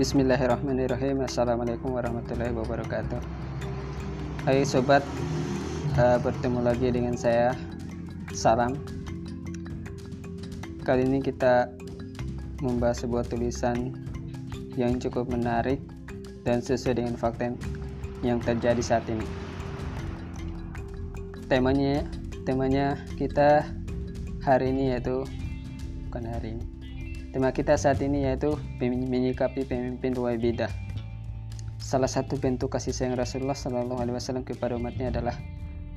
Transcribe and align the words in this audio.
Bismillahirrahmanirrahim. 0.00 1.28
Assalamualaikum 1.28 1.92
warahmatullahi 1.92 2.56
wabarakatuh. 2.56 3.20
Hai 4.48 4.64
sobat 4.64 5.04
uh, 6.00 6.16
Bertemu 6.24 6.64
lagi 6.64 6.88
dengan 6.88 7.20
saya 7.20 7.52
Salam. 8.32 8.80
Kali 10.88 11.04
ini 11.04 11.20
kita 11.20 11.68
Membahas 12.64 13.04
sebuah 13.04 13.28
tulisan 13.28 13.92
Yang 14.72 15.04
cukup 15.04 15.28
menarik 15.36 15.84
Dan 16.48 16.64
sesuai 16.64 16.96
dengan 16.96 17.20
fakta 17.20 17.52
Yang 18.24 18.48
terjadi 18.48 18.80
saat 18.80 19.04
ini. 19.04 19.28
Temanya 21.52 22.08
Temanya 22.48 22.96
kita 23.20 23.68
Hari 24.48 24.72
ini 24.72 24.96
yaitu 24.96 25.28
Bukan 26.08 26.24
hari 26.24 26.56
ini 26.56 26.79
Tema 27.30 27.54
kita 27.54 27.78
saat 27.78 28.02
ini 28.02 28.26
yaitu 28.26 28.58
menyikapi 28.82 29.62
pemimpin 29.62 30.18
bidah. 30.18 30.66
Salah 31.78 32.10
satu 32.10 32.34
bentuk 32.34 32.74
kasih 32.74 32.90
sayang 32.90 33.14
Rasulullah 33.14 33.54
Shallallahu 33.54 34.02
Alaihi 34.02 34.18
Wasallam 34.18 34.42
kepada 34.42 34.74
umatnya 34.74 35.14
adalah 35.14 35.38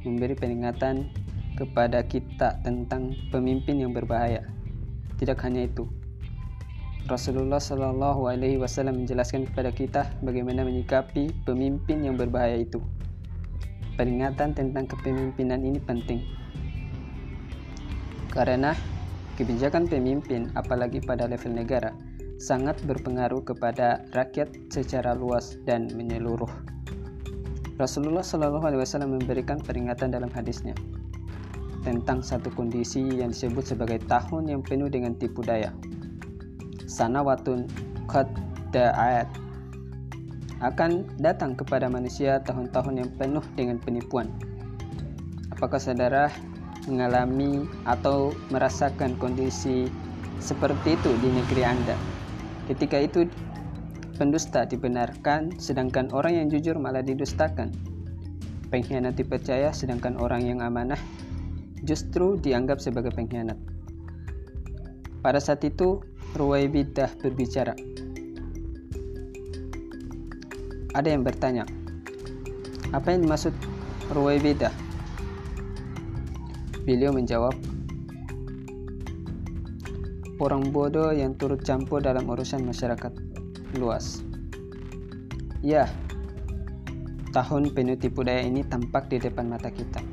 memberi 0.05 0.37
peringatan 0.37 1.09
kepada 1.57 2.05
kita 2.05 2.61
tentang 2.61 3.17
pemimpin 3.33 3.81
yang 3.81 3.97
berbahaya. 3.97 4.45
Tidak 5.17 5.33
hanya 5.41 5.65
itu, 5.65 5.89
Rasulullah 7.09 7.57
Shallallahu 7.57 8.29
Alaihi 8.29 8.61
Wasallam 8.61 9.01
menjelaskan 9.01 9.49
kepada 9.49 9.73
kita 9.73 10.01
bagaimana 10.21 10.61
menyikapi 10.61 11.33
pemimpin 11.49 12.05
yang 12.05 12.13
berbahaya 12.13 12.61
itu. 12.61 12.77
Peringatan 13.97 14.53
tentang 14.53 14.85
kepemimpinan 14.85 15.65
ini 15.65 15.81
penting 15.81 16.21
karena 18.33 18.73
Kebijakan 19.33 19.89
pemimpin, 19.89 20.53
apalagi 20.53 21.01
pada 21.01 21.25
level 21.25 21.57
negara, 21.57 21.89
sangat 22.37 22.77
berpengaruh 22.85 23.41
kepada 23.41 24.05
rakyat 24.13 24.53
secara 24.69 25.17
luas 25.17 25.57
dan 25.65 25.89
menyeluruh. 25.97 26.49
Rasulullah 27.81 28.21
Shallallahu 28.21 28.61
Alaihi 28.69 28.85
Wasallam 28.85 29.17
memberikan 29.17 29.57
peringatan 29.57 30.13
dalam 30.13 30.29
hadisnya 30.29 30.77
tentang 31.81 32.21
satu 32.21 32.53
kondisi 32.53 33.01
yang 33.01 33.33
disebut 33.33 33.75
sebagai 33.75 33.99
tahun 34.05 34.53
yang 34.53 34.61
penuh 34.61 34.87
dengan 34.87 35.17
tipu 35.17 35.41
daya. 35.41 35.73
Sanawatun 36.85 37.65
qad 38.05 38.29
da'at 38.69 39.27
akan 40.63 41.09
datang 41.19 41.59
kepada 41.59 41.91
manusia 41.91 42.39
tahun-tahun 42.45 43.03
yang 43.03 43.09
penuh 43.19 43.43
dengan 43.57 43.81
penipuan. 43.81 44.31
Apakah 45.51 45.81
saudara 45.81 46.31
mengalami 46.87 47.63
atau 47.87 48.35
merasakan 48.51 49.15
kondisi 49.17 49.87
seperti 50.43 50.99
itu 50.99 51.11
di 51.23 51.29
negeri 51.31 51.63
Anda. 51.63 51.95
Ketika 52.67 52.99
itu 52.99 53.27
pendusta 54.15 54.63
dibenarkan 54.63 55.57
sedangkan 55.57 56.11
orang 56.13 56.39
yang 56.43 56.47
jujur 56.47 56.77
malah 56.77 57.01
didustakan. 57.03 57.73
Pengkhianat 58.69 59.13
dipercaya 59.19 59.69
sedangkan 59.69 60.17
orang 60.17 60.49
yang 60.49 60.59
amanah 60.63 60.97
justru 61.85 62.39
dianggap 62.39 62.81
sebagai 62.81 63.13
pengkhianat. 63.13 63.59
Pada 65.21 65.39
saat 65.39 65.61
itu 65.63 66.01
Ruwaibidah 66.33 67.13
berbicara. 67.21 67.77
Ada 70.93 71.09
yang 71.13 71.21
bertanya, 71.21 71.65
apa 72.93 73.13
yang 73.13 73.25
dimaksud 73.25 73.53
Ruwaibidah? 74.13 74.92
Beliau 76.83 77.15
menjawab, 77.15 77.55
orang 80.43 80.67
bodoh 80.75 81.15
yang 81.15 81.31
turut 81.39 81.63
campur 81.63 82.03
dalam 82.03 82.27
urusan 82.27 82.59
masyarakat 82.67 83.15
luas. 83.79 84.19
Ya, 85.63 85.87
tahun 87.31 87.71
penuh 87.71 87.95
tipu 87.95 88.27
daya 88.27 88.43
ini 88.43 88.67
tampak 88.67 89.07
di 89.07 89.15
depan 89.15 89.47
mata 89.47 89.71
kita. 89.71 90.03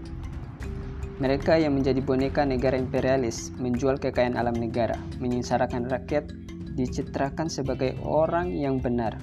Mereka 1.18 1.58
yang 1.58 1.74
menjadi 1.74 1.98
boneka 2.00 2.46
negara 2.46 2.78
imperialis, 2.78 3.50
menjual 3.58 3.98
kekayaan 3.98 4.38
alam 4.38 4.54
negara, 4.54 4.94
menyengsarakan 5.18 5.90
rakyat, 5.90 6.30
dicitrakan 6.78 7.50
sebagai 7.50 7.98
orang 8.06 8.54
yang 8.54 8.78
benar, 8.78 9.18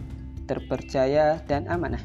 terpercaya, 0.51 1.41
dan 1.47 1.65
amanah. 1.71 2.03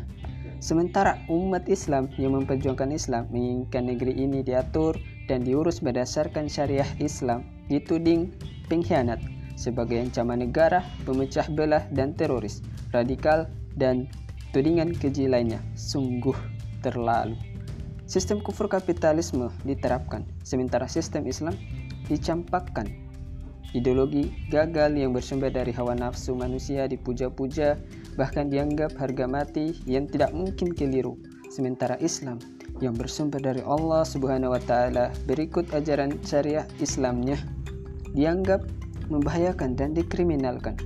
Sementara 0.63 1.19
umat 1.27 1.67
Islam 1.67 2.07
yang 2.23 2.39
memperjuangkan 2.39 2.95
Islam 2.95 3.27
menginginkan 3.35 3.83
negeri 3.83 4.15
ini 4.15 4.47
diatur 4.47 4.95
dan 5.27 5.43
diurus 5.43 5.83
berdasarkan 5.83 6.47
syariah 6.47 6.87
Islam 7.03 7.43
dituding 7.67 8.31
pengkhianat 8.71 9.19
sebagai 9.59 9.99
ancaman 9.99 10.47
negara, 10.47 10.87
pemecah 11.03 11.51
belah 11.51 11.83
dan 11.91 12.15
teroris, 12.15 12.63
radikal 12.95 13.51
dan 13.75 14.07
tudingan 14.55 14.95
keji 14.95 15.27
lainnya. 15.27 15.59
Sungguh 15.75 16.39
terlalu. 16.79 17.35
Sistem 18.07 18.39
kufur 18.39 18.71
kapitalisme 18.71 19.51
diterapkan, 19.67 20.23
sementara 20.47 20.87
sistem 20.87 21.27
Islam 21.27 21.59
dicampakkan. 22.07 22.87
Ideologi 23.75 24.31
gagal 24.47 24.95
yang 24.95 25.11
bersumber 25.11 25.51
dari 25.51 25.75
hawa 25.75 25.99
nafsu 25.99 26.39
manusia 26.39 26.87
dipuja-puja 26.87 27.83
bahkan 28.17 28.53
dianggap 28.53 28.93
harga 28.97 29.25
mati 29.25 29.77
yang 29.89 30.09
tidak 30.09 30.33
mungkin 30.37 30.73
keliru. 30.77 31.17
Sementara 31.53 32.01
Islam 32.01 32.41
yang 32.81 32.97
bersumber 32.97 33.39
dari 33.39 33.61
Allah 33.63 34.03
Subhanahu 34.03 34.57
wa 34.57 34.63
taala 34.63 35.13
berikut 35.29 35.69
ajaran 35.77 36.17
syariah 36.25 36.65
Islamnya 36.81 37.37
dianggap 38.17 38.65
membahayakan 39.13 39.77
dan 39.77 39.93
dikriminalkan. 39.93 40.77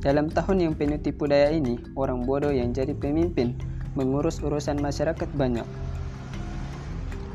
Dalam 0.00 0.32
tahun 0.32 0.64
yang 0.64 0.74
penuh 0.74 0.96
tipu 0.96 1.28
daya 1.28 1.52
ini, 1.52 1.76
orang 1.92 2.24
bodoh 2.24 2.48
yang 2.48 2.72
jadi 2.72 2.96
pemimpin 2.96 3.52
mengurus 3.92 4.40
urusan 4.40 4.80
masyarakat 4.80 5.28
banyak. 5.36 5.66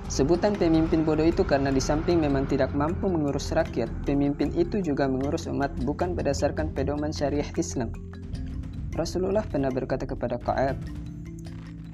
Sebutan 0.06 0.54
pemimpin 0.54 1.02
bodoh 1.02 1.26
itu 1.26 1.42
karena 1.42 1.74
di 1.74 1.82
samping 1.82 2.22
memang 2.22 2.46
tidak 2.46 2.78
mampu 2.78 3.10
mengurus 3.10 3.50
rakyat, 3.50 3.90
pemimpin 4.06 4.54
itu 4.54 4.78
juga 4.78 5.10
mengurus 5.10 5.50
umat 5.50 5.74
bukan 5.82 6.14
berdasarkan 6.14 6.78
pedoman 6.78 7.10
syariah 7.10 7.50
Islam. 7.58 7.90
Rasulullah 8.94 9.42
pernah 9.44 9.74
berkata 9.74 10.06
kepada 10.06 10.38
Ka'ab, 10.38 10.78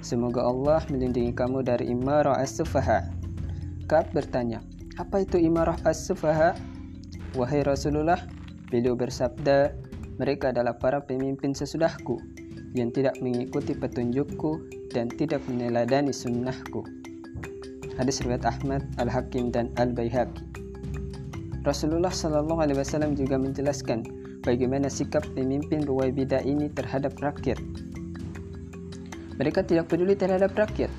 Semoga 0.03 0.43
Allah 0.43 0.83
melindungi 0.91 1.31
kamu 1.31 1.63
dari 1.63 1.87
imarah 1.87 2.35
as-sufaha. 2.35 3.07
Ka'ab 3.87 4.11
bertanya, 4.11 4.59
apa 4.99 5.23
itu 5.23 5.39
imarah 5.39 5.79
as-sufaha? 5.87 6.53
Wahai 7.39 7.63
Rasulullah, 7.63 8.19
beliau 8.67 8.93
bersabda, 8.93 9.71
mereka 10.19 10.51
adalah 10.51 10.75
para 10.75 10.99
pemimpin 10.99 11.55
sesudahku 11.55 12.19
yang 12.75 12.91
tidak 12.91 13.15
mengikuti 13.23 13.71
petunjukku 13.71 14.67
dan 14.91 15.07
tidak 15.07 15.39
meneladani 15.47 16.11
sunnahku. 16.11 17.00
Hadis 17.99 18.23
riwayat 18.23 18.47
Ahmad, 18.47 18.87
Al-Hakim 18.95 19.51
dan 19.51 19.67
Al-Baihaqi. 19.75 20.43
Rasulullah 21.61 22.09
Shallallahu 22.09 22.63
Alaihi 22.63 22.79
Wasallam 22.79 23.13
juga 23.13 23.37
menjelaskan 23.37 24.01
bagaimana 24.41 24.89
sikap 24.89 25.21
pemimpin 25.37 25.85
Ruwaibidah 25.85 26.41
ini 26.41 26.71
terhadap 26.73 27.13
rakyat. 27.21 27.59
Mereka 29.37 29.67
tidak 29.69 29.91
peduli 29.91 30.17
terhadap 30.17 30.57
rakyat. 30.57 30.89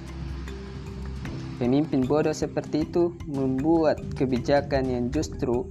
Pemimpin 1.58 2.06
bodoh 2.06 2.34
seperti 2.34 2.86
itu 2.86 3.14
membuat 3.30 3.98
kebijakan 4.18 4.86
yang 4.86 5.04
justru 5.10 5.66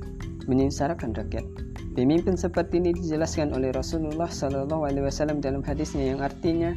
menyengsarakan 0.48 1.16
rakyat. 1.16 1.44
Pemimpin 1.92 2.40
seperti 2.40 2.80
ini 2.80 2.96
dijelaskan 2.96 3.52
oleh 3.52 3.76
Rasulullah 3.76 4.32
Shallallahu 4.32 4.88
Alaihi 4.88 5.04
Wasallam 5.04 5.44
dalam 5.44 5.60
hadisnya 5.60 6.16
yang 6.16 6.24
artinya 6.24 6.72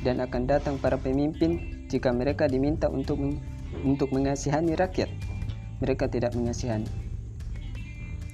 dan 0.00 0.24
akan 0.24 0.48
datang 0.48 0.76
para 0.80 0.96
pemimpin 0.96 1.84
jika 1.92 2.08
mereka 2.12 2.48
diminta 2.48 2.88
untuk 2.88 3.20
untuk 3.84 4.10
mengasihani 4.10 4.74
rakyat, 4.74 5.12
mereka 5.78 6.08
tidak 6.08 6.32
mengasihani. 6.32 6.88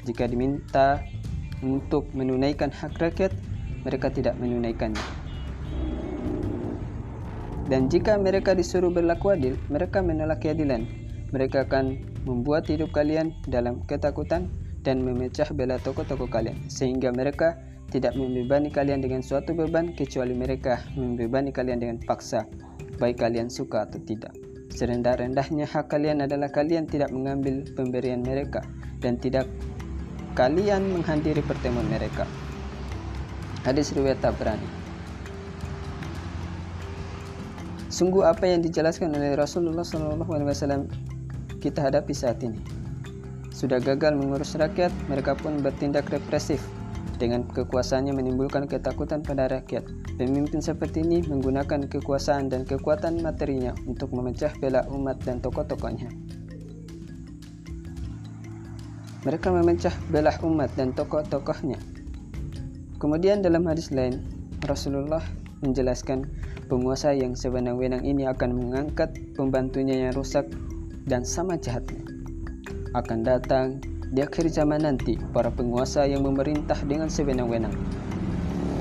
Jika 0.07 0.31
diminta 0.31 1.05
untuk 1.61 2.09
menunaikan 2.17 2.73
hak 2.73 2.97
rakyat, 2.97 3.35
mereka 3.85 4.09
tidak 4.09 4.39
menunaikannya. 4.41 5.03
Dan 7.71 7.87
jika 7.87 8.19
mereka 8.19 8.57
disuruh 8.57 8.91
berlaku 8.91 9.31
adil, 9.31 9.55
mereka 9.71 10.03
menolak 10.03 10.43
keadilan. 10.43 10.91
Mereka 11.31 11.71
akan 11.71 12.03
membuat 12.27 12.67
hidup 12.67 12.91
kalian 12.91 13.31
dalam 13.47 13.87
ketakutan 13.87 14.51
dan 14.83 15.07
memecah 15.07 15.47
belah 15.55 15.79
toko-toko 15.79 16.27
kalian, 16.27 16.59
sehingga 16.67 17.15
mereka 17.15 17.55
tidak 17.95 18.19
membebani 18.19 18.75
kalian 18.75 19.03
dengan 19.03 19.23
suatu 19.23 19.55
beban 19.55 19.95
kecuali 19.95 20.35
mereka 20.35 20.83
membebani 20.99 21.55
kalian 21.55 21.79
dengan 21.79 21.99
paksa, 22.03 22.47
baik 22.99 23.23
kalian 23.23 23.47
suka 23.47 23.87
atau 23.87 24.03
tidak. 24.03 24.50
Serendah-rendahnya 24.71 25.67
hak 25.67 25.91
kalian 25.91 26.23
adalah 26.23 26.49
kalian 26.49 26.87
tidak 26.87 27.11
mengambil 27.11 27.67
pemberian 27.75 28.23
mereka 28.23 28.63
dan 29.03 29.19
tidak 29.19 29.51
kalian 30.39 30.95
menghadiri 30.95 31.43
pertemuan 31.43 31.87
mereka. 31.91 32.25
Hadis 33.67 33.93
riwayat 33.93 34.23
Tabrani. 34.23 34.65
Sungguh 37.91 38.25
apa 38.25 38.47
yang 38.47 38.63
dijelaskan 38.63 39.13
oleh 39.13 39.37
Rasulullah 39.37 39.85
SAW 39.85 40.87
kita 41.61 41.85
hadapi 41.85 42.15
saat 42.17 42.41
ini. 42.41 42.57
Sudah 43.53 43.77
gagal 43.77 44.17
mengurus 44.17 44.57
rakyat, 44.57 44.89
mereka 45.11 45.37
pun 45.37 45.61
bertindak 45.61 46.09
represif. 46.09 46.65
Dengan 47.21 47.45
kekuasaannya 47.45 48.17
menimbulkan 48.17 48.65
ketakutan 48.65 49.21
pada 49.21 49.45
rakyat. 49.49 49.85
Pemimpin 50.17 50.65
seperti 50.65 51.05
ini 51.05 51.21
menggunakan 51.25 51.85
kekuasaan 51.85 52.49
dan 52.49 52.65
kekuatan 52.65 53.21
materinya 53.21 53.77
untuk 53.85 54.13
memecah 54.17 54.53
belah 54.57 54.89
umat 54.89 55.21
dan 55.21 55.41
tokoh-tokohnya. 55.45 56.09
Mereka 59.21 59.53
memecah 59.53 59.93
belah 60.09 60.41
umat 60.41 60.73
dan 60.81 60.97
tokoh-tokohnya. 60.97 61.77
Kemudian 62.97 63.45
dalam 63.45 63.69
hadis 63.69 63.93
lain, 63.93 64.25
Rasulullah 64.65 65.21
menjelaskan 65.61 66.25
penguasa 66.73 67.13
yang 67.13 67.37
sewenang-wenang 67.37 68.01
ini 68.01 68.25
akan 68.25 68.57
mengangkat 68.57 69.13
pembantunya 69.37 70.09
yang 70.09 70.17
rusak 70.17 70.49
dan 71.05 71.21
sama 71.25 71.61
jahatnya. 71.61 72.01
Akan 72.97 73.21
datang 73.21 73.85
di 74.11 74.21
akhir 74.21 74.51
zaman 74.51 74.83
nanti 74.83 75.15
para 75.31 75.49
penguasa 75.49 76.07
yang 76.07 76.27
memerintah 76.27 76.77
dengan 76.87 77.07
sewenang-wenang. 77.07 77.75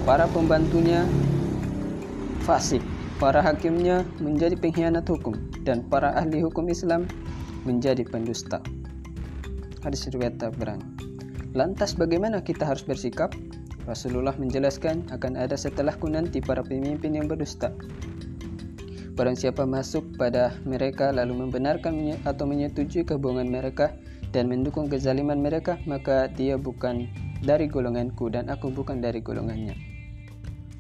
Para 0.04 0.26
pembantunya 0.30 1.06
fasik, 2.46 2.82
para 3.22 3.40
hakimnya 3.40 4.02
menjadi 4.18 4.58
pengkhianat 4.58 5.06
hukum 5.06 5.38
dan 5.62 5.86
para 5.86 6.18
ahli 6.18 6.42
hukum 6.42 6.66
Islam 6.68 7.06
menjadi 7.64 8.02
pendusta 8.10 8.60
hadis 9.84 10.08
riwayat 10.12 10.40
Tabrani. 10.40 10.84
Lantas 11.56 11.96
bagaimana 11.96 12.44
kita 12.44 12.68
harus 12.68 12.84
bersikap? 12.86 13.34
Rasulullah 13.88 14.36
menjelaskan 14.38 15.10
akan 15.10 15.34
ada 15.34 15.58
setelahku 15.58 16.06
nanti 16.12 16.44
para 16.44 16.62
pemimpin 16.62 17.18
yang 17.18 17.26
berdusta. 17.26 17.74
Barang 19.18 19.36
siapa 19.36 19.66
masuk 19.66 20.06
pada 20.16 20.54
mereka 20.64 21.12
lalu 21.12 21.44
membenarkan 21.44 22.16
atau 22.24 22.46
menyetujui 22.48 23.04
kebohongan 23.04 23.50
mereka 23.50 23.92
dan 24.30 24.50
mendukung 24.50 24.90
kezaliman 24.90 25.42
mereka, 25.42 25.82
maka 25.90 26.30
dia 26.30 26.58
bukan 26.58 27.10
dari 27.42 27.66
golonganku 27.66 28.30
dan 28.30 28.52
aku 28.52 28.70
bukan 28.70 29.02
dari 29.02 29.24
golongannya. 29.24 29.74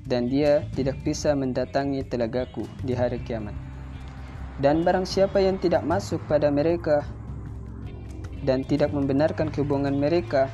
Dan 0.09 0.25
dia 0.29 0.65
tidak 0.73 1.01
bisa 1.05 1.37
mendatangi 1.37 2.01
telagaku 2.05 2.65
di 2.81 2.97
hari 2.97 3.21
kiamat. 3.21 3.53
Dan 4.59 4.83
barang 4.83 5.07
siapa 5.07 5.39
yang 5.39 5.61
tidak 5.61 5.85
masuk 5.87 6.19
pada 6.27 6.51
mereka 6.51 7.05
dan 8.43 8.65
tidak 8.67 8.91
membenarkan 8.91 9.47
kebohongan 9.51 9.95
mereka 9.95 10.51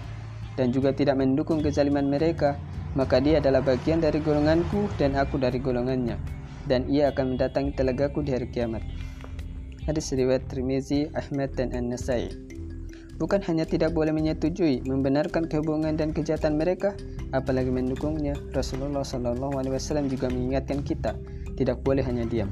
dan 0.55 0.71
juga 0.71 0.95
tidak 0.95 1.19
mendukung 1.19 1.59
kezaliman 1.59 2.07
mereka, 2.07 2.55
maka 2.95 3.19
dia 3.19 3.43
adalah 3.43 3.59
bagian 3.59 3.99
dari 3.99 4.23
golonganku 4.23 4.87
dan 4.95 5.19
aku 5.19 5.35
dari 5.35 5.59
golongannya, 5.59 6.15
dan 6.63 6.87
ia 6.87 7.11
akan 7.11 7.35
mendatangi 7.35 7.75
telagaku 7.75 8.23
di 8.23 8.31
hari 8.31 8.47
kiamat. 8.47 8.81
Hadis 9.83 10.09
riwayat 10.15 10.47
Tirmizi, 10.49 11.11
Ahmad 11.13 11.53
dan 11.59 11.75
An-Nasai. 11.75 12.44
Bukan 13.15 13.39
hanya 13.47 13.63
tidak 13.63 13.95
boleh 13.95 14.11
menyetujui, 14.11 14.83
membenarkan 14.83 15.47
kebohongan 15.47 15.95
dan 15.95 16.11
kejahatan 16.11 16.59
mereka, 16.59 16.91
apalagi 17.31 17.71
mendukungnya. 17.71 18.35
Rasulullah 18.51 19.07
Shallallahu 19.07 19.55
Alaihi 19.55 19.71
Wasallam 19.79 20.11
juga 20.11 20.27
mengingatkan 20.27 20.83
kita, 20.83 21.15
tidak 21.55 21.79
boleh 21.87 22.03
hanya 22.03 22.27
diam. 22.27 22.51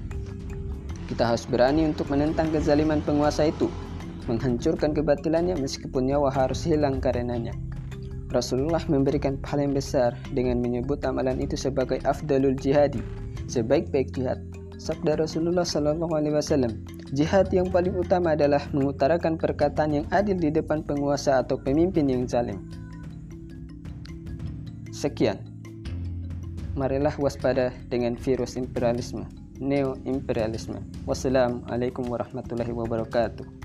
Kita 1.12 1.28
harus 1.28 1.44
berani 1.44 1.84
untuk 1.84 2.08
menentang 2.08 2.48
kezaliman 2.56 3.04
penguasa 3.04 3.52
itu, 3.52 3.68
menghancurkan 4.32 4.96
kebatilannya 4.96 5.60
meskipun 5.60 6.08
nyawa 6.08 6.32
harus 6.32 6.64
hilang 6.64 7.04
karenanya. 7.04 7.52
Rasulullah 8.32 8.82
memberikan 8.88 9.38
pahala 9.44 9.68
yang 9.68 9.76
besar 9.76 10.16
dengan 10.32 10.64
menyebut 10.64 11.04
amalan 11.04 11.44
itu 11.44 11.60
sebagai 11.60 12.00
afdalul 12.08 12.56
jihadi, 12.56 13.04
sebaik-baik 13.52 14.16
jihad. 14.16 14.40
Sabda 14.80 15.20
Rasulullah 15.20 15.68
Sallallahu 15.68 16.12
Alaihi 16.18 16.40
Wasallam, 16.40 16.74
jihad 17.14 17.48
yang 17.54 17.70
paling 17.70 17.94
utama 17.94 18.34
adalah 18.34 18.66
mengutarakan 18.74 19.38
perkataan 19.38 20.02
yang 20.02 20.06
adil 20.10 20.34
di 20.34 20.50
depan 20.50 20.82
penguasa 20.82 21.46
atau 21.46 21.62
pemimpin 21.62 22.10
yang 22.10 22.26
zalim. 22.26 22.58
Sekian. 24.90 25.38
Marilah 26.74 27.14
waspada 27.22 27.70
dengan 27.94 28.18
virus 28.18 28.58
imperialisme, 28.58 29.30
neo-imperialisme. 29.62 30.82
Wassalamualaikum 31.06 32.10
warahmatullahi 32.10 32.74
wabarakatuh. 32.74 33.63